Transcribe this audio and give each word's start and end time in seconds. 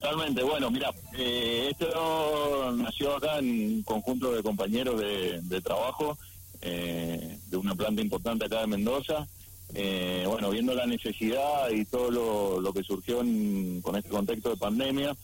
Totalmente, 0.00 0.44
bueno, 0.44 0.70
mira, 0.70 0.92
eh, 1.14 1.66
esto 1.72 2.72
nació 2.76 3.16
acá 3.16 3.40
en 3.40 3.48
un 3.48 3.82
conjunto 3.82 4.30
de 4.32 4.44
compañeros 4.44 5.00
de, 5.00 5.60
trabajo 5.60 6.16
eh, 6.62 7.36
de 7.48 7.56
una 7.56 7.74
planta 7.74 8.00
importante 8.00 8.44
acá 8.44 8.60
de 8.60 8.68
Mendoza. 8.68 9.26
Eh, 9.74 10.24
bueno, 10.28 10.50
viendo 10.50 10.72
la 10.72 10.86
necesidad 10.86 11.70
y 11.70 11.84
todo 11.84 12.60
lo, 12.60 12.72
que 12.72 12.84
surgió 12.84 13.18
con 13.82 13.96
este 13.96 14.08
contexto 14.08 14.50
de 14.50 14.56
pandemia, 14.56 15.16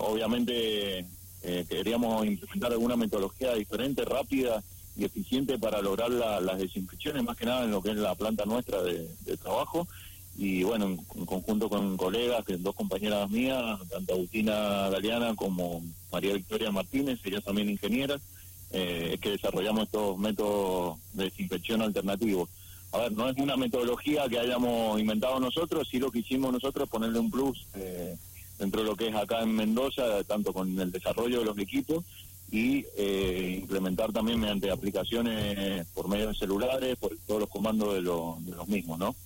obviamente 0.00 1.06
queríamos 1.40 2.26
implementar 2.26 2.72
alguna 2.72 2.94
metodología 2.94 3.54
diferente, 3.54 4.04
rápida 4.04 4.62
y 4.96 5.04
eficiente 5.06 5.58
para 5.58 5.80
lograr 5.80 6.10
las 6.10 6.58
desinfecciones, 6.58 7.24
más 7.24 7.38
que 7.38 7.46
nada 7.46 7.64
en 7.64 7.70
lo 7.70 7.80
que 7.80 7.92
es 7.92 7.96
la 7.96 8.14
planta 8.14 8.44
nuestra 8.44 8.82
de 8.82 9.36
trabajo 9.40 9.88
y 10.38 10.62
bueno, 10.62 10.86
en, 10.86 11.26
conjunto 11.26 11.68
con 11.68 11.96
colegas, 11.96 12.44
que 12.44 12.56
dos 12.56 12.74
compañeras 12.76 13.28
mías, 13.28 13.60
tanto 13.90 14.14
Agustina 14.14 14.88
Galeana 14.88 15.34
como 15.34 15.82
María 16.12 16.32
Victoria 16.32 16.70
Martínez, 16.70 17.18
ella 17.24 17.40
también 17.40 17.68
ingeniera, 17.68 18.16
eh, 18.70 19.10
es 19.14 19.20
que 19.20 19.30
desarrollamos 19.30 19.84
estos 19.84 20.16
métodos 20.16 20.98
de 21.14 21.24
desinfección 21.24 21.82
alternativos. 21.82 22.48
A 22.92 22.98
ver, 22.98 23.12
no 23.12 23.28
es 23.28 23.36
una 23.36 23.56
metodología 23.56 24.28
que 24.28 24.38
hayamos 24.38 25.00
inventado 25.00 25.40
nosotros, 25.40 25.88
sí 25.90 25.98
lo 25.98 26.12
que 26.12 26.20
hicimos 26.20 26.52
nosotros 26.52 26.84
es 26.84 26.90
ponerle 26.90 27.18
un 27.18 27.32
plus 27.32 27.66
eh, 27.74 28.16
dentro 28.60 28.82
de 28.82 28.86
lo 28.86 28.94
que 28.94 29.08
es 29.08 29.16
acá 29.16 29.42
en 29.42 29.56
Mendoza, 29.56 30.22
tanto 30.22 30.52
con 30.52 30.78
el 30.78 30.92
desarrollo 30.92 31.40
de 31.40 31.46
los 31.46 31.58
equipos 31.58 32.04
y 32.52 32.86
eh, 32.96 33.58
implementar 33.60 34.12
también 34.12 34.38
mediante 34.38 34.70
aplicaciones 34.70 35.84
por 35.88 36.06
medio 36.06 36.28
de 36.28 36.34
celulares, 36.34 36.96
por 36.96 37.10
todos 37.26 37.40
los 37.40 37.48
comandos 37.50 37.94
de, 37.94 38.02
de 38.02 38.56
los 38.56 38.68
mismos, 38.68 39.00
¿no? 39.00 39.16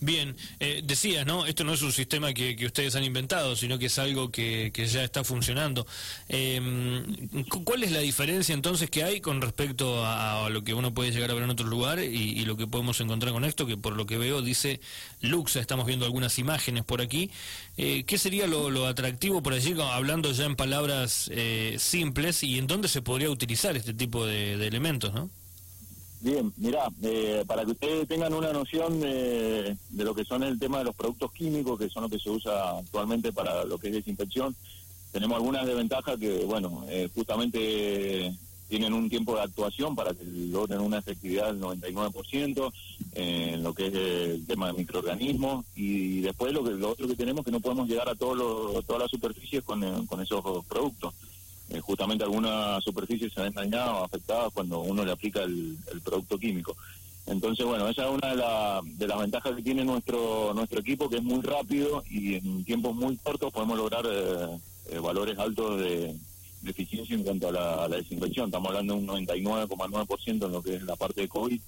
Bien, 0.00 0.34
eh, 0.58 0.80
decías, 0.84 1.26
¿no? 1.26 1.44
Esto 1.44 1.64
no 1.64 1.74
es 1.74 1.82
un 1.82 1.92
sistema 1.92 2.32
que, 2.32 2.56
ustedes 2.64 2.94
han 2.96 3.04
inventado, 3.04 3.56
sino 3.56 3.78
que 3.78 3.86
es 3.86 3.98
algo 3.98 4.30
que, 4.30 4.72
ya 4.90 5.04
está 5.04 5.22
funcionando. 5.22 5.86
Em, 6.28 7.28
¿Cuál 7.64 7.82
es 7.84 7.92
la 7.92 8.00
diferencia 8.00 8.54
entonces 8.54 8.88
que 8.90 9.04
hay 9.04 9.20
con 9.20 9.40
respecto 9.42 10.04
a, 10.04 10.48
lo 10.50 10.64
que 10.64 10.74
uno 10.74 10.94
puede 10.94 11.12
llegar 11.12 11.30
a 11.30 11.34
ver 11.34 11.42
en 11.42 11.50
otro 11.50 11.66
lugar 11.66 11.98
y, 12.00 12.42
lo 12.44 12.56
que 12.56 12.66
podemos 12.66 13.00
encontrar 13.00 13.32
con 13.32 13.44
esto? 13.44 13.66
Que 13.66 13.76
por 13.76 13.96
lo 13.96 14.06
que 14.06 14.18
veo 14.18 14.42
dice 14.42 14.80
Luxa, 15.20 15.60
estamos 15.60 15.86
viendo 15.86 16.06
algunas 16.06 16.38
imágenes 16.38 16.84
por 16.84 17.00
aquí. 17.02 17.30
Eh, 17.76 18.04
¿Qué 18.06 18.18
sería 18.18 18.46
lo, 18.46 18.86
atractivo 18.86 19.42
por 19.42 19.52
allí, 19.52 19.74
hablando 19.80 20.32
ya 20.32 20.44
en 20.44 20.56
palabras 20.56 21.30
eh, 21.32 21.76
simples, 21.78 22.42
y 22.42 22.58
en 22.58 22.66
dónde 22.66 22.88
se 22.88 23.02
podría 23.02 23.30
utilizar 23.30 23.76
este 23.76 23.94
tipo 23.94 24.26
de, 24.26 24.56
de 24.56 24.66
elementos, 24.66 25.12
¿no? 25.12 25.30
Bien, 26.22 26.52
mirá, 26.56 26.88
eh, 27.02 27.42
para 27.48 27.64
que 27.64 27.72
ustedes 27.72 28.06
tengan 28.06 28.32
una 28.32 28.52
noción 28.52 29.00
de, 29.00 29.76
lo 29.96 30.14
que 30.14 30.24
son 30.24 30.44
el 30.44 30.56
tema 30.56 30.78
de 30.78 30.84
los 30.84 30.94
productos 30.94 31.32
químicos, 31.32 31.76
que 31.76 31.88
son 31.88 32.04
lo 32.04 32.08
que 32.08 32.20
se 32.20 32.30
usa 32.30 32.78
actualmente 32.78 33.32
para 33.32 33.64
lo 33.64 33.76
que 33.76 33.88
es 33.88 33.94
desinfección, 33.94 34.54
tenemos 35.10 35.36
algunas 35.36 35.66
desventajas 35.66 36.16
que, 36.18 36.44
bueno, 36.44 36.84
eh, 36.88 37.08
justamente 37.12 38.32
tienen 38.68 38.92
un 38.92 39.10
tiempo 39.10 39.34
de 39.34 39.42
actuación 39.42 39.96
para 39.96 40.14
que 40.14 40.24
logren 40.24 40.80
una 40.80 40.98
efectividad 40.98 41.52
del 41.52 41.60
99% 41.60 42.72
eh, 43.14 43.50
en 43.54 43.64
lo 43.64 43.74
que 43.74 43.88
es 43.88 43.94
el 43.94 44.46
tema 44.46 44.68
de 44.68 44.74
microorganismos 44.74 45.66
y 45.74 46.20
después 46.20 46.52
lo 46.52 46.62
que 46.62 46.70
lo 46.70 46.90
otro 46.90 47.08
que 47.08 47.16
tenemos 47.16 47.44
que 47.44 47.50
no 47.50 47.60
podemos 47.60 47.88
llegar 47.88 48.08
a 48.08 48.14
todos 48.14 48.86
todas 48.86 49.02
las 49.02 49.10
superficies 49.10 49.64
con, 49.64 50.06
con 50.06 50.22
esos 50.22 50.40
productos. 50.66 51.12
Eh, 51.72 51.80
justamente 51.80 52.24
algunas 52.24 52.84
superficies 52.84 53.32
se 53.32 53.40
ven 53.40 53.54
dañadas 53.54 53.88
o 53.88 54.04
afectadas 54.04 54.52
cuando 54.52 54.80
uno 54.80 55.04
le 55.06 55.12
aplica 55.12 55.42
el, 55.42 55.78
producto 56.04 56.38
químico. 56.38 56.76
Entonces, 57.26 57.64
bueno, 57.64 57.88
esa 57.88 58.04
es 58.04 58.10
una 58.10 58.34
de, 58.34 58.90
de, 58.98 59.06
las 59.06 59.18
ventajas 59.18 59.54
que 59.56 59.62
tiene 59.62 59.84
nuestro 59.84 60.52
nuestro 60.54 60.80
equipo, 60.80 61.08
que 61.08 61.16
es 61.16 61.22
muy 61.22 61.40
rápido 61.40 62.02
y 62.10 62.34
en 62.34 62.64
tiempos 62.64 62.94
muy 62.94 63.16
cortos 63.16 63.52
podemos 63.52 63.78
lograr 63.78 64.04
eh, 64.06 64.58
eh, 64.90 64.98
valores 64.98 65.38
altos 65.38 65.80
de, 65.80 66.14
eficiencia 66.66 67.16
en 67.16 67.22
cuanto 67.22 67.48
a 67.48 67.88
la, 67.88 67.96
desinfección. 67.96 68.46
Estamos 68.46 68.68
hablando 68.68 68.94
de 68.94 69.00
un 69.00 69.26
99,9% 69.26 70.46
en 70.46 70.52
lo 70.52 70.62
que 70.62 70.76
es 70.76 70.82
la 70.82 70.96
parte 70.96 71.22
de 71.22 71.28
COVID. 71.28 71.60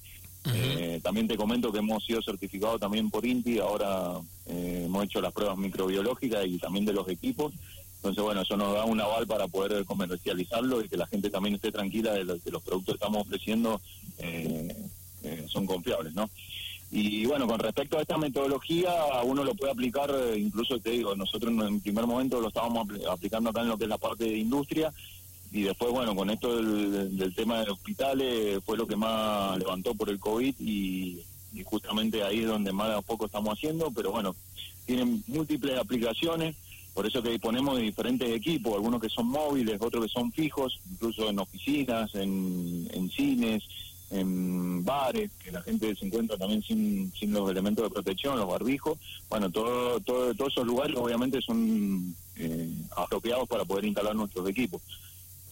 también 1.01 1.27
te 1.27 1.35
comento 1.35 1.71
que 1.71 1.79
hemos 1.79 2.05
sido 2.05 2.21
certificados 2.21 2.79
también 2.79 3.09
por 3.09 3.25
INTI, 3.25 3.57
ahora 3.57 4.19
hemos 4.45 5.03
hecho 5.05 5.19
las 5.19 5.33
pruebas 5.33 5.57
microbiológicas 5.57 6.45
y 6.45 6.59
también 6.59 6.85
de 6.85 6.93
los 6.93 7.09
equipos 7.09 7.51
entonces, 8.05 8.23
bueno, 8.23 8.41
eso 8.41 8.55
nos 8.55 8.75
da 8.75 8.85
un 8.85 9.01
aval 9.01 9.25
para 9.25 9.47
poder 9.47 9.83
comercializarlo 9.83 10.79
y 10.79 10.87
que 10.87 10.95
la 10.95 11.07
gente 11.07 11.31
también 11.31 11.55
esté 11.55 11.71
tranquila 11.71 12.13
de, 12.13 12.39
que 12.39 12.51
los 12.51 12.61
productos 12.61 12.93
que 12.93 12.97
estamos 13.03 13.23
ofreciendo 13.23 13.81
eh, 14.19 14.75
eh, 15.23 15.45
son 15.49 15.65
confiables, 15.65 16.13
¿no? 16.13 16.29
Y 16.91 17.25
bueno, 17.25 17.47
con 17.47 17.59
respecto 17.59 17.97
a 17.97 18.01
esta 18.01 18.15
metodología, 18.19 18.93
uno 19.23 19.43
lo 19.43 19.55
puede 19.55 19.71
aplicar, 19.71 20.11
eh, 20.11 20.37
incluso 20.37 20.79
te 20.79 20.91
digo, 20.91 21.15
nosotros 21.15 21.51
en 21.51 21.81
primer 21.81 22.05
momento 22.05 22.39
lo 22.39 22.49
estábamos 22.49 22.87
aplicando 23.09 23.49
acá 23.49 23.61
en 23.61 23.69
lo 23.69 23.77
que 23.77 23.85
es 23.85 23.89
la 23.89 23.97
parte 23.97 24.25
de 24.25 24.37
industria, 24.37 24.93
y 25.51 25.63
después, 25.63 25.91
bueno, 25.91 26.15
con 26.15 26.29
esto 26.29 26.57
del, 26.57 27.33
tema 27.33 27.63
de 27.63 27.71
hospitales 27.71 28.59
fue 28.63 28.77
lo 28.77 28.85
que 28.85 28.95
más 28.95 29.57
levantó 29.57 29.95
por 29.95 30.11
el 30.11 30.19
COVID 30.19 30.53
y, 30.59 31.23
y 31.53 31.63
justamente 31.63 32.21
ahí 32.21 32.41
es 32.41 32.47
donde 32.47 32.71
más 32.71 32.91
a 32.91 33.01
poco 33.01 33.25
estamos 33.25 33.57
haciendo, 33.57 33.89
pero 33.89 34.11
bueno, 34.11 34.35
tienen 34.85 35.23
múltiples 35.25 35.79
aplicaciones 35.79 36.55
por 36.95 37.05
eso 37.05 37.21
que 37.21 37.31
disponemos 37.31 37.75
de 37.75 37.83
diferentes 37.83 38.33
equipos, 38.33 38.73
algunos 38.73 39.01
que 39.01 39.09
son 39.09 39.27
móviles, 39.27 39.81
otros 39.81 40.05
que 40.05 40.11
son 40.13 40.31
fijos, 40.31 40.79
incluso 40.89 41.29
en 41.29 41.39
oficinas, 41.39 42.15
en, 42.15 43.11
cines, 43.13 43.63
en 44.11 44.81
bares, 44.85 45.29
que 45.43 45.51
la 45.51 45.61
gente 45.61 45.93
se 45.93 46.05
encuentra 46.05 46.37
también 46.37 46.63
sin, 46.63 47.11
sin 47.11 47.33
los 47.33 47.51
elementos 47.51 47.83
de 47.83 47.89
protección, 47.93 48.39
los 48.39 48.47
barbijos. 48.47 48.97
Bueno, 49.29 49.49
todo, 49.49 49.99
todo, 49.99 50.33
todos 50.35 50.53
esos 50.53 50.65
lugares 50.65 50.95
obviamente 50.95 51.41
son 51.41 52.15
eh, 52.37 52.69
apropiados 52.95 53.49
para 53.49 53.65
poder 53.65 53.83
instalar 53.83 54.15
nuestros 54.15 54.47
equipos. 54.47 54.81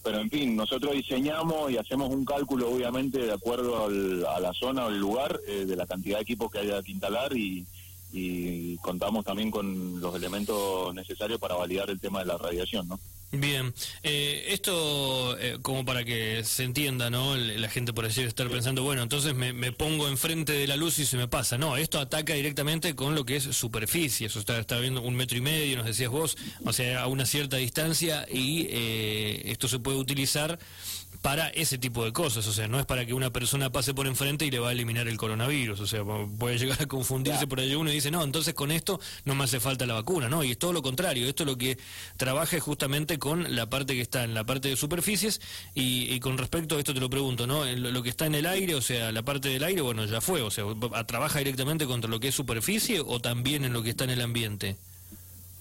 Pero 0.02 0.20
en 0.20 0.30
fin, 0.30 0.56
nosotros 0.56 0.94
diseñamos 0.94 1.70
y 1.70 1.78
hacemos 1.78 2.10
un 2.10 2.24
cálculo 2.24 2.72
obviamente 2.72 3.20
de 3.20 3.34
acuerdo 3.34 3.86
a 4.30 4.40
la 4.40 4.54
zona 4.54 4.86
o 4.86 4.90
el 4.90 4.98
lugar, 4.98 5.42
eh, 5.46 5.66
de 5.66 5.76
la 5.76 5.86
cantidad 5.86 6.20
de 6.20 6.24
equipos 6.24 6.50
que 6.50 6.60
haya 6.60 6.82
que 6.82 6.94
instalar 6.94 7.36
y 7.36 7.66
y 8.14 8.78
contamos 8.78 9.26
también 9.26 9.50
con 9.50 10.00
los 10.00 10.16
elementos 10.16 10.94
necesarios 10.94 11.40
para 11.40 11.56
validar 11.56 11.90
el 11.90 12.00
tema 12.00 12.20
de 12.20 12.26
la 12.26 12.38
radiación, 12.38 12.88
¿no? 12.88 13.00
Bien, 13.36 13.74
eh, 14.04 14.46
esto 14.50 15.36
eh, 15.40 15.58
como 15.64 15.84
para 15.84 16.06
que 16.06 16.44
se 16.44 16.64
entienda, 16.64 17.10
¿no? 17.10 17.36
La 17.36 17.68
gente 17.68 17.92
por 17.92 18.06
allí 18.06 18.18
debe 18.18 18.28
estar 18.28 18.48
pensando, 18.48 18.84
bueno, 18.84 19.02
entonces 19.02 19.34
me, 19.34 19.72
pongo 19.72 20.08
enfrente 20.08 20.54
de 20.54 20.68
la 20.68 20.76
luz 20.76 21.00
y 21.00 21.06
se 21.08 21.18
me 21.18 21.28
pasa. 21.28 21.58
No, 21.58 21.76
esto 21.76 22.00
ataca 22.00 22.36
directamente 22.36 22.94
con 22.94 23.16
lo 23.16 23.26
que 23.26 23.38
es 23.38 23.44
superficie. 23.46 24.28
Eso 24.28 24.40
está, 24.40 24.60
está 24.60 24.78
viendo 24.78 25.02
un 25.02 25.16
metro 25.16 25.36
y 25.36 25.42
medio, 25.42 25.78
nos 25.78 25.88
decías 25.88 26.12
vos, 26.12 26.38
o 26.64 26.72
sea, 26.74 27.02
a 27.02 27.08
una 27.08 27.26
cierta 27.26 27.58
distancia 27.58 28.28
y 28.32 28.68
eh, 28.70 29.42
esto 29.46 29.68
se 29.68 29.80
puede 29.80 29.98
utilizar 29.98 30.60
para 31.24 31.48
ese 31.48 31.78
tipo 31.78 32.04
de 32.04 32.12
cosas, 32.12 32.46
o 32.48 32.52
sea, 32.52 32.68
no 32.68 32.82
es 32.82 32.86
para 32.86 33.06
que 33.06 33.14
una 33.14 33.32
persona 33.32 33.72
pase 33.72 33.94
por 33.94 34.08
enfrente 34.08 34.46
y 34.46 34.52
le 34.52 34.60
va 34.60 34.68
a 34.68 34.72
eliminar 34.74 35.08
el 35.08 35.16
coronavirus, 35.16 35.80
o 35.80 35.88
sea, 35.88 36.04
puede 36.38 36.58
llegar 36.58 36.82
a 36.82 36.86
confundirse 36.86 37.48
por 37.48 37.62
allí 37.62 37.76
uno 37.76 37.90
y 37.90 37.94
dice, 37.94 38.12
no, 38.12 38.22
entonces 38.26 38.54
con 38.54 38.72
esto 38.72 39.00
no 39.24 39.34
me 39.34 39.46
hace 39.46 39.62
falta 39.62 39.86
la 39.86 39.94
vacuna, 39.94 40.28
no, 40.28 40.44
y 40.44 40.52
es 40.52 40.58
todo 40.60 40.74
lo 40.74 40.82
contrario, 40.82 41.26
esto 41.26 41.46
lo 41.46 41.58
que 41.58 41.78
trabaja 42.18 42.58
es 42.58 42.62
justamente 42.62 43.20
con 43.20 43.56
la 43.56 43.70
parte 43.70 43.96
que 43.96 44.02
está 44.02 44.26
en 44.26 44.34
la 44.34 44.44
parte 44.44 44.68
de 44.68 44.76
superficies 44.76 45.40
y, 45.74 46.20
con 46.20 46.38
respecto 46.38 46.76
a 46.76 46.80
esto 46.80 46.94
te 46.94 47.00
lo 47.00 47.10
pregunto, 47.10 47.48
¿no? 47.48 47.64
Lo, 47.64 48.04
que 48.04 48.10
está 48.10 48.26
en 48.26 48.36
el 48.36 48.46
aire, 48.46 48.76
o 48.76 48.82
sea, 48.82 49.14
la 49.14 49.24
parte 49.24 49.48
del 49.48 49.64
aire, 49.64 49.80
bueno, 49.80 50.04
ya 50.04 50.20
fue, 50.20 50.42
o 50.42 50.52
sea, 50.52 50.66
¿trabaja 51.08 51.40
directamente 51.40 51.86
contra 51.86 52.10
lo 52.10 52.20
que 52.20 52.28
es 52.28 52.36
superficie 52.36 53.00
o 53.00 53.22
también 53.22 53.64
en 53.64 53.72
lo 53.72 53.82
que 53.82 53.92
está 53.92 54.04
en 54.04 54.10
el 54.10 54.20
ambiente? 54.20 54.76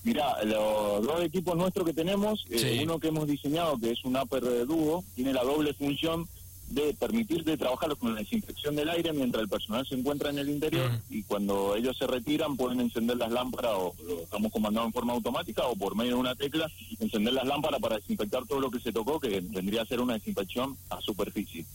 Mira, 0.05 0.43
los 0.45 1.07
dos 1.07 1.23
equipos 1.23 1.57
nuestros 1.57 1.87
que 1.87 1.93
tenemos, 1.93 2.45
eh, 2.51 2.81
uno 2.83 2.99
que 2.99 3.09
hemos 3.09 3.27
diseñado, 3.27 3.79
que 3.79 3.93
es 3.93 4.05
un 4.05 4.17
Upper 4.17 4.67
Duo, 4.67 5.05
tiene 5.15 5.33
la 5.33 5.45
doble 5.45 5.73
función 5.75 6.27
de 6.69 6.95
permitirte 6.95 7.57
trabajar 7.57 7.95
con 7.97 8.15
la 8.15 8.21
desinfección 8.21 8.75
del 8.75 8.89
aire 8.89 9.13
mientras 9.13 9.43
el 9.43 9.49
personal 9.49 9.87
se 9.87 9.95
encuentra 9.95 10.31
en 10.31 10.39
el 10.39 10.49
interior 10.49 10.91
y 11.11 11.23
cuando 11.23 11.77
ellos 11.77 11.97
se 11.99 12.07
retiran 12.07 12.57
pueden 12.57 12.81
encender 12.81 13.19
las 13.19 13.31
lámparas 13.31 13.73
o 13.75 13.95
lo 14.07 14.23
estamos 14.23 14.51
comandando 14.51 14.87
en 14.87 14.93
forma 14.93 15.13
automática 15.13 15.67
o 15.67 15.77
por 15.77 15.95
medio 15.95 16.15
de 16.15 16.21
una 16.21 16.34
tecla 16.34 16.71
encender 16.98 17.34
las 17.34 17.47
lámparas 17.47 17.78
para 17.78 17.97
desinfectar 17.97 18.47
todo 18.47 18.59
lo 18.59 18.71
que 18.71 18.81
se 18.81 18.91
tocó 18.91 19.21
que 19.21 19.41
vendría 19.41 19.83
a 19.83 19.87
ser 19.87 20.01
una 20.01 20.15
desinfección 20.15 20.75
a 20.89 20.98
superficie 21.03 21.66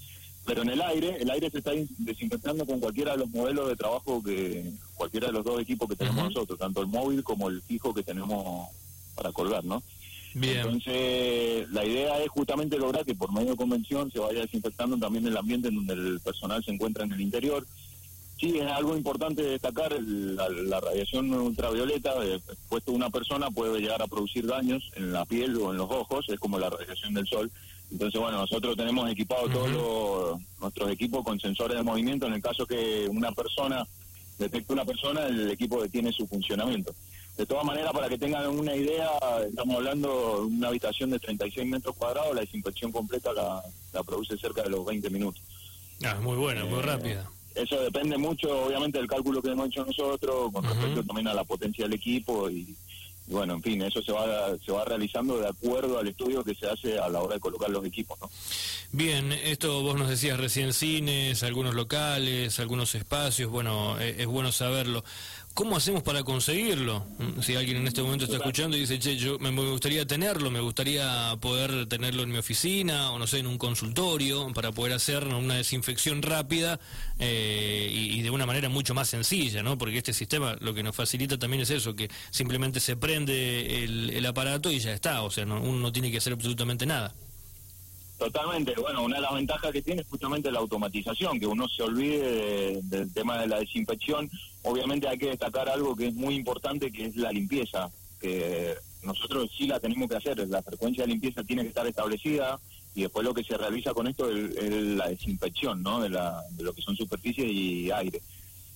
pero 0.47 0.61
en 0.61 0.69
el 0.69 0.81
aire, 0.81 1.17
el 1.19 1.29
aire 1.29 1.51
se 1.51 1.57
está 1.57 1.71
desinfectando 1.97 2.65
con 2.65 2.79
cualquiera 2.79 3.11
de 3.11 3.17
los 3.17 3.29
modelos 3.29 3.67
de 3.67 3.75
trabajo 3.75 4.23
que, 4.23 4.71
cualquiera 4.95 5.27
de 5.27 5.33
los 5.33 5.43
dos 5.43 5.59
equipos 5.59 5.89
que 5.89 5.97
tenemos 5.97 6.23
nosotros, 6.23 6.57
tanto 6.57 6.81
el 6.81 6.87
móvil 6.87 7.21
como 7.21 7.49
el 7.49 7.61
fijo 7.63 7.93
que 7.93 8.01
tenemos 8.01 8.69
para 9.13 9.33
colgar, 9.33 9.65
¿no? 9.65 9.83
Bien. 10.33 10.59
Entonces, 10.59 11.69
la 11.69 11.83
idea 11.83 12.23
es 12.23 12.29
justamente 12.29 12.77
lograr 12.77 13.03
que 13.03 13.13
por 13.13 13.33
medio 13.33 13.51
de 13.51 13.57
convención 13.57 14.09
se 14.09 14.19
vaya 14.19 14.39
desinfectando 14.39 14.97
también 14.97 15.27
el 15.27 15.35
ambiente 15.35 15.67
en 15.67 15.75
donde 15.75 15.93
el 15.93 16.21
personal 16.21 16.63
se 16.63 16.71
encuentra 16.71 17.03
en 17.03 17.11
el 17.11 17.19
interior. 17.19 17.67
Sí, 18.39 18.57
es 18.57 18.67
algo 18.67 18.95
importante 18.95 19.41
destacar, 19.41 19.99
la, 20.01 20.79
radiación 20.79 21.33
ultravioleta, 21.33 22.13
eh, 22.23 22.39
puesto 22.69 22.93
una 22.93 23.09
persona 23.09 23.51
puede 23.51 23.81
llegar 23.81 24.01
a 24.01 24.07
producir 24.07 24.47
daños 24.47 24.91
en 24.95 25.11
la 25.11 25.25
piel 25.25 25.57
o 25.57 25.71
en 25.71 25.77
los 25.77 25.91
ojos, 25.91 26.25
es 26.29 26.39
como 26.39 26.57
la 26.57 26.69
radiación 26.69 27.13
del 27.15 27.27
sol, 27.27 27.51
entonces, 27.91 28.19
bueno, 28.19 28.39
nosotros 28.39 28.75
tenemos 28.75 29.09
equipado 29.09 29.47
todos 29.49 30.39
nuestros 30.59 30.91
equipos 30.91 31.23
con 31.23 31.39
sensores 31.39 31.77
de 31.77 31.83
movimiento. 31.83 32.27
En 32.27 32.33
el 32.33 32.41
caso 32.41 32.65
que 32.65 33.07
una 33.09 33.31
persona 33.31 33.87
detecte 34.37 34.73
una 34.73 34.85
persona, 34.85 35.25
el 35.27 35.51
equipo 35.51 35.81
detiene 35.81 36.11
su 36.11 36.27
funcionamiento. 36.27 36.93
De 37.37 37.45
todas 37.45 37.63
maneras, 37.65 37.91
para 37.91 38.09
que 38.09 38.17
tengan 38.17 38.47
una 38.47 38.75
idea, 38.75 39.09
estamos 39.47 39.75
hablando 39.75 40.39
de 40.39 40.45
una 40.47 40.67
habitación 40.69 41.11
de 41.11 41.19
36 41.19 41.67
metros 41.67 41.95
cuadrados, 41.95 42.33
la 42.35 42.41
desinfección 42.41 42.91
completa 42.91 43.31
la, 43.33 43.63
la 43.93 44.03
produce 44.03 44.37
cerca 44.37 44.63
de 44.63 44.69
los 44.69 44.85
20 44.85 45.09
minutos. 45.09 45.41
Ah, 46.03 46.17
muy 46.21 46.35
buena, 46.35 46.65
muy 46.65 46.79
Eh, 46.79 46.83
rápida. 46.83 47.29
Eso 47.55 47.79
depende 47.81 48.17
mucho, 48.17 48.65
obviamente, 48.65 48.99
del 48.99 49.07
cálculo 49.07 49.41
que 49.41 49.49
hemos 49.49 49.67
hecho 49.67 49.85
nosotros, 49.85 50.51
con 50.51 50.63
respecto 50.63 51.03
también 51.03 51.27
a 51.27 51.33
la 51.33 51.43
potencia 51.43 51.85
del 51.85 51.93
equipo 51.93 52.49
y, 52.49 52.75
y 53.27 53.33
bueno, 53.33 53.55
en 53.55 53.61
fin, 53.61 53.81
eso 53.81 54.01
se 54.01 54.11
va 54.11 54.55
se 54.65 54.71
va 54.71 54.85
realizando 54.85 55.37
de 55.37 55.47
acuerdo 55.47 55.99
al 55.99 56.07
estudio 56.07 56.43
que 56.43 56.55
se 56.55 56.67
hace 56.67 56.97
a 56.97 57.09
la 57.09 57.21
hora 57.21 57.35
de 57.35 57.39
colocar 57.39 57.69
los 57.69 57.85
equipos, 57.85 58.17
¿no? 58.21 58.29
Bien, 58.91 59.31
esto 59.31 59.81
vos 59.81 59.97
nos 59.97 60.09
decías 60.09 60.39
recién 60.39 60.71
cines, 60.73 61.43
algunos 61.43 61.75
locales, 61.75 62.59
algunos 62.59 62.95
espacios, 62.95 63.51
bueno, 63.51 63.99
eh, 63.99 64.15
es 64.19 64.27
bueno 64.27 64.51
saberlo. 64.51 65.03
¿Cómo 65.57 65.75
hacemos 65.75 66.03
para 66.03 66.23
conseguirlo? 66.23 67.03
Mm, 67.17 67.41
Si 67.41 67.55
alguien 67.55 67.77
en 67.77 67.87
este 67.87 68.03
momento 68.03 68.25
está 68.25 68.37
escuchando 68.37 68.77
y 68.77 68.81
dice, 68.81 68.99
che, 68.99 69.17
yo 69.17 69.39
me 69.39 69.51
me 69.51 69.67
gustaría 69.71 70.05
tenerlo, 70.05 70.51
me 70.51 70.59
gustaría 70.59 71.35
poder 71.41 71.87
tenerlo 71.87 72.21
en 72.21 72.29
mi 72.29 72.37
oficina 72.37 73.09
o 73.11 73.17
no 73.17 73.25
sé, 73.25 73.39
en 73.39 73.47
un 73.47 73.57
consultorio 73.57 74.53
para 74.53 74.71
poder 74.71 74.93
hacer 74.93 75.23
una 75.25 75.55
desinfección 75.55 76.21
rápida 76.21 76.79
eh, 77.17 77.89
y, 77.91 78.19
y 78.19 78.21
de 78.21 78.29
una 78.29 78.45
manera 78.45 78.69
mucho 78.69 78.93
más 78.93 79.09
sencilla, 79.09 79.63
¿no? 79.63 79.79
Porque 79.79 79.97
este 79.97 80.13
sistema 80.13 80.55
lo 80.59 80.75
que 80.75 80.83
nos 80.83 80.95
facilita 80.95 81.39
también 81.39 81.63
es 81.63 81.71
eso, 81.71 81.95
que 81.95 82.07
simplemente 82.29 82.79
se 82.79 82.95
prende 82.95 83.83
el, 83.83 84.11
el 84.11 84.25
aparato 84.27 84.71
y 84.71 84.77
ya 84.77 84.93
está, 84.93 85.23
o 85.23 85.31
sea, 85.31 85.45
no- 85.45 85.59
uno 85.59 85.79
no 85.79 85.91
tiene 85.91 86.11
que 86.11 86.19
hacer 86.19 86.33
absolutamente 86.33 86.85
nada. 86.85 87.15
Totalmente, 88.17 88.73
bueno, 88.81 89.03
una 89.03 89.17
de 89.17 89.21
las 89.21 89.33
ventajas 89.35 89.71
que 89.71 89.81
tiene 89.83 90.01
es 90.01 90.07
justamente 90.07 90.51
la 90.51 90.57
automatización, 90.59 91.39
que 91.39 91.45
uno 91.45 91.67
se 91.67 91.83
olvide 91.83 92.31
de- 92.31 92.79
del 92.83 93.13
tema 93.13 93.37
de 93.39 93.45
la 93.47 93.59
desinfección. 93.59 94.27
Obviamente 94.63 95.07
hay 95.07 95.19
que 95.19 95.27
destacar 95.29 95.69
algo 95.69 95.95
que 95.95 96.07
es 96.07 96.15
muy 96.15 96.33
importante, 96.35 96.91
que 96.91 97.05
es 97.05 97.15
la 97.15 97.31
limpieza, 97.31 97.91
que 98.19 98.73
nosotros 99.03 99.51
sí 99.55 99.67
la 99.67 99.79
tenemos 99.79 100.09
que 100.09 100.15
hacer, 100.15 100.47
la 100.49 100.63
frecuencia 100.63 101.03
de 101.03 101.09
limpieza 101.11 101.43
tiene 101.43 101.61
que 101.61 101.67
estar 101.69 101.85
establecida 101.85 102.59
y 102.95 103.01
después 103.03 103.23
lo 103.23 103.35
que 103.35 103.43
se 103.43 103.55
realiza 103.55 103.93
con 103.93 104.07
esto 104.07 104.27
es, 104.31 104.55
es 104.57 104.71
la 104.73 105.09
desinfección, 105.09 105.83
¿no? 105.83 106.01
De, 106.01 106.09
la, 106.09 106.41
de 106.51 106.63
lo 106.63 106.73
que 106.73 106.81
son 106.81 106.95
superficies 106.95 107.51
y 107.51 107.91
aire. 107.91 108.19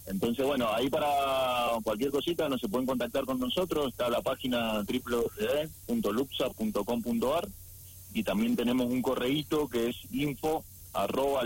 Entonces, 0.05 0.45
bueno, 0.45 0.69
ahí 0.71 0.87
para 0.89 1.71
cualquier 1.83 2.11
cosita 2.11 2.47
nos 2.47 2.61
se 2.61 2.69
pueden 2.69 2.85
contactar 2.85 3.25
con 3.25 3.39
nosotros, 3.39 3.87
está 3.91 4.07
la 4.09 4.21
página 4.21 4.83
www.luxa.com.ar 4.83 7.47
y 8.13 8.23
también 8.23 8.55
tenemos 8.55 8.87
un 8.87 9.01
correíto 9.01 9.67
que 9.67 9.89
es 9.89 9.95
info 10.11 10.63
arroba. 10.93 11.43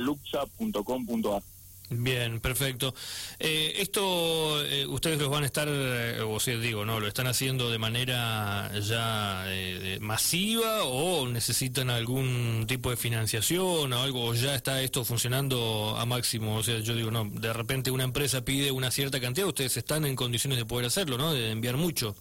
Bien, 1.90 2.40
perfecto. 2.40 2.96
Eh, 3.40 3.74
esto 3.78 4.66
eh, 4.66 4.88
ustedes 4.88 5.20
los 5.20 5.30
van 5.30 5.44
a 5.44 5.46
estar, 5.46 5.68
eh, 5.70 6.20
o 6.22 6.40
sea, 6.40 6.58
digo, 6.58 6.84
¿no? 6.84 7.00
¿Lo 7.00 7.08
están 7.08 7.28
haciendo 7.28 7.70
de 7.70 7.78
manera 7.78 8.72
ya 8.80 9.44
eh, 9.48 10.00
masiva 10.02 10.84
o 10.84 11.28
necesitan 11.28 11.92
algún 11.92 12.66
tipo 12.68 12.90
de 12.90 12.98
financiación 12.98 13.94
o 13.94 14.02
algo? 14.02 14.26
¿O 14.26 14.34
ya 14.34 14.56
está 14.56 14.82
esto 14.82 15.06
funcionando 15.06 15.96
a 15.98 16.06
máximo? 16.08 16.56
O 16.56 16.64
sea, 16.64 16.80
yo 16.80 16.96
digo, 16.96 17.12
no, 17.12 17.26
de 17.26 17.54
repente 17.54 17.92
una 17.92 18.04
empresa 18.04 18.44
pide 18.44 18.72
una 18.72 18.90
cierta 18.90 19.20
cantidad, 19.20 19.48
ustedes 19.48 19.78
están 19.78 20.06
en 20.06 20.16
condiciones 20.16 20.58
de 20.58 20.66
poder 20.66 20.88
hacerlo, 20.88 21.20
¿no? 21.20 21.34
De 21.34 21.52
enviar 21.52 21.78
mucho. 21.78 22.16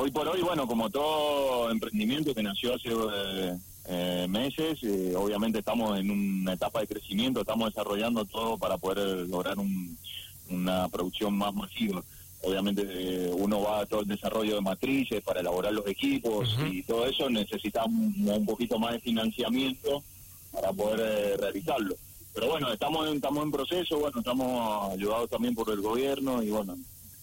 Hoy 0.00 0.12
por 0.12 0.28
hoy, 0.28 0.40
bueno, 0.42 0.66
como 0.68 0.88
todo 0.90 1.70
emprendimiento 1.72 2.32
que 2.32 2.42
nació 2.42 2.74
hace 2.74 2.88
eh, 2.90 3.58
eh, 3.88 4.26
meses, 4.28 4.78
eh, 4.84 5.14
obviamente 5.16 5.58
estamos 5.58 5.98
en 5.98 6.08
una 6.10 6.52
etapa 6.52 6.80
de 6.80 6.86
crecimiento, 6.86 7.40
estamos 7.40 7.70
desarrollando 7.74 8.24
todo 8.24 8.56
para 8.58 8.78
poder 8.78 9.26
lograr 9.28 9.58
un- 9.58 9.98
una 10.50 10.88
producción 10.88 11.36
más 11.36 11.52
masiva. 11.52 12.00
Obviamente 12.42 12.82
eh, 12.86 13.32
uno 13.36 13.60
va 13.60 13.80
a 13.80 13.86
todo 13.86 14.02
el 14.02 14.06
desarrollo 14.06 14.54
de 14.54 14.60
matrices 14.60 15.20
para 15.24 15.40
elaborar 15.40 15.72
los 15.72 15.86
equipos 15.88 16.56
y 16.70 16.82
todo 16.84 17.04
eso 17.06 17.28
necesitamos 17.28 17.90
un, 17.90 18.28
un 18.30 18.46
poquito 18.46 18.78
más 18.78 18.92
de 18.92 19.00
financiamiento 19.00 20.04
para 20.52 20.72
poder 20.72 21.00
eh, 21.00 21.36
realizarlo. 21.38 21.96
Pero 22.34 22.50
bueno, 22.50 22.72
estamos 22.72 23.08
en, 23.08 23.16
estamos 23.16 23.42
en 23.42 23.50
proceso, 23.50 23.98
bueno, 23.98 24.18
estamos 24.20 24.92
ayudados 24.92 25.28
también 25.28 25.56
por 25.56 25.68
el 25.70 25.80
gobierno 25.80 26.40
y 26.40 26.50
bueno, 26.50 26.76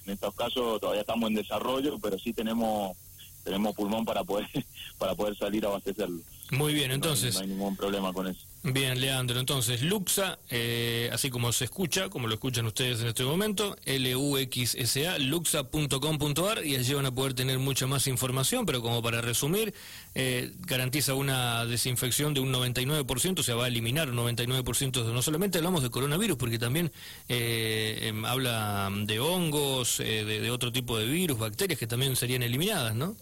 en 0.05 0.13
estos 0.13 0.33
casos 0.35 0.79
todavía 0.79 1.01
estamos 1.01 1.29
en 1.29 1.35
desarrollo, 1.35 1.97
pero 1.99 2.17
sí 2.19 2.33
tenemos 2.33 2.95
tenemos 3.43 3.75
pulmón 3.75 4.05
para 4.05 4.23
poder 4.23 4.47
para 4.97 5.15
poder 5.15 5.37
salir 5.37 5.65
a 5.65 5.69
abastecerlo. 5.69 6.21
Muy 6.51 6.73
bien, 6.73 6.89
No 6.89 6.95
entonces. 6.95 7.35
no 7.35 7.41
hay, 7.41 7.47
ningún 7.47 7.75
problema 7.75 8.13
con 8.13 8.27
eso. 8.27 8.41
Bien, 8.67 8.99
Leandro. 8.99 9.39
Entonces, 9.39 9.83
Luxa, 9.83 10.39
eh, 10.49 11.07
así 11.13 11.29
como 11.29 11.51
se 11.51 11.65
escucha, 11.65 12.09
como 12.09 12.27
lo 12.27 12.33
escuchan 12.33 12.65
ustedes 12.65 12.99
en 12.99 13.07
este 13.09 13.23
momento, 13.23 13.75
L-U-X-S-A, 13.85 15.19
luxa.com.ar, 15.19 16.65
y 16.65 16.75
allí 16.75 16.95
van 16.95 17.05
a 17.05 17.13
poder 17.13 17.35
tener 17.35 17.59
mucha 17.59 17.85
más 17.85 18.07
información, 18.07 18.65
pero 18.65 18.81
como 18.81 19.03
para 19.03 19.21
resumir, 19.21 19.71
eh, 20.15 20.51
garantiza 20.61 21.13
una 21.13 21.63
desinfección 21.67 22.33
de 22.33 22.39
un 22.39 22.51
99%, 22.51 23.41
o 23.41 23.43
sea, 23.43 23.53
va 23.53 23.65
a 23.65 23.67
eliminar 23.67 24.09
un 24.09 24.17
99%, 24.17 25.03
de, 25.03 25.13
no 25.13 25.21
solamente 25.21 25.59
hablamos 25.59 25.83
de 25.83 25.91
coronavirus, 25.91 26.35
porque 26.35 26.57
también 26.57 26.91
eh, 27.29 27.99
em, 28.01 28.25
habla 28.25 28.89
de 28.91 29.19
hongos, 29.19 29.99
eh, 29.99 30.25
de, 30.25 30.41
de 30.41 30.49
otro 30.49 30.71
tipo 30.71 30.97
de 30.97 31.05
virus, 31.05 31.37
bacterias 31.37 31.77
que 31.77 31.85
también 31.85 32.15
serían 32.15 32.41
eliminadas, 32.41 32.95
¿no? 32.95 33.15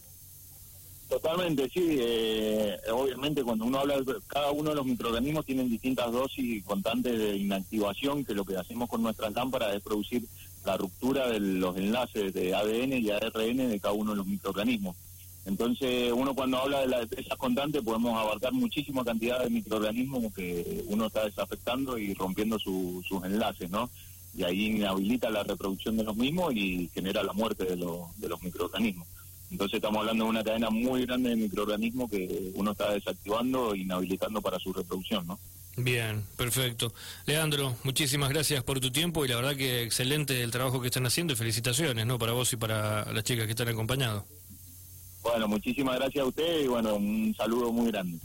Totalmente, 1.13 1.69
sí. 1.71 1.97
eh, 1.99 2.75
obviamente 2.91 3.43
cuando 3.43 3.65
uno 3.65 3.77
habla, 3.81 4.01
de- 4.01 4.15
cada 4.25 4.49
uno 4.51 4.71
de 4.71 4.75
los 4.77 4.85
microorganismos 4.85 5.45
tienen 5.45 5.69
distintas 5.69 6.11
dosis 6.11 6.63
constantes 6.63 7.19
de 7.19 7.37
inactivación, 7.37 8.25
que 8.25 8.33
lo 8.33 8.43
que 8.43 8.57
hacemos 8.57 8.89
con 8.89 9.03
nuestras 9.03 9.31
lámparas 9.33 9.75
es 9.75 9.83
producir 9.83 10.23
la 10.65 10.75
ruptura 10.75 11.29
de 11.29 11.39
los 11.39 11.77
enlaces 11.77 12.33
de 12.33 12.55
ADN 12.55 12.93
y 12.93 13.11
ARN 13.11 13.57
de 13.69 13.79
cada 13.79 13.93
uno 13.93 14.11
de 14.11 14.17
los 14.17 14.25
microorganismos. 14.25 14.95
Entonces, 15.45 16.11
uno 16.11 16.33
cuando 16.33 16.57
habla 16.57 16.79
de 16.81 16.87
la 16.87 17.01
defensa 17.01 17.35
constante 17.35 17.83
podemos 17.83 18.17
abarcar 18.19 18.51
muchísima 18.53 19.03
cantidad 19.05 19.43
de 19.43 19.51
microorganismos 19.51 20.33
que 20.33 20.83
uno 20.87 21.05
está 21.07 21.25
desafectando 21.25 21.99
y 21.99 22.15
rompiendo 22.15 22.57
su- 22.57 23.03
sus 23.07 23.23
enlaces, 23.23 23.69
¿no? 23.69 23.87
Y 24.35 24.43
ahí 24.45 24.65
inhabilita 24.65 25.29
la 25.29 25.43
reproducción 25.43 25.95
de 25.95 26.05
los 26.05 26.15
mismos 26.15 26.55
y 26.55 26.89
genera 26.91 27.21
la 27.21 27.33
muerte 27.33 27.65
de, 27.65 27.75
de 27.75 28.27
los 28.29 28.41
microorganismos. 28.41 29.07
Entonces 29.53 29.75
estamos 29.75 29.99
hablando 29.99 30.23
de 30.23 30.29
una 30.31 30.43
cadena 30.43 30.71
muy 30.71 31.05
grande 31.05 31.29
de 31.29 31.35
microorganismos 31.35 32.09
que 32.09 32.51
uno 32.55 32.71
está 32.71 32.91
desactivando 32.91 33.75
e 33.75 33.81
inhabilitando 33.81 34.41
para 34.41 34.57
su 34.57 34.73
reproducción, 34.73 35.27
¿no? 35.27 35.39
Bien, 35.77 36.23
perfecto. 36.35 36.91
Leandro, 37.27 37.75
muchísimas 37.83 38.29
gracias 38.29 38.63
por 38.63 38.79
tu 38.79 38.91
tiempo 38.91 39.23
y 39.23 39.27
la 39.27 39.35
verdad 39.35 39.55
que 39.55 39.83
excelente 39.83 40.41
el 40.41 40.49
trabajo 40.49 40.81
que 40.81 40.87
están 40.87 41.05
haciendo 41.05 41.33
y 41.33 41.35
felicitaciones, 41.35 42.03
¿no? 42.07 42.17
Para 42.17 42.31
vos 42.31 42.51
y 42.51 42.55
para 42.55 43.05
las 43.13 43.23
chicas 43.23 43.45
que 43.45 43.51
están 43.51 43.67
acompañados. 43.67 44.23
Bueno, 45.21 45.47
muchísimas 45.47 45.99
gracias 45.99 46.23
a 46.23 46.27
usted 46.27 46.61
y 46.63 46.67
bueno, 46.67 46.95
un 46.95 47.35
saludo 47.37 47.71
muy 47.71 47.91
grande. 47.91 48.17